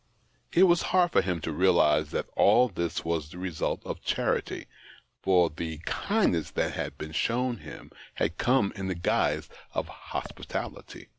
[0.51, 4.65] It was hard for him to realize that all this was the result of charity,
[5.21, 9.87] for the kind ness that had been shown him had come in the guise of
[9.87, 11.09] hospitality.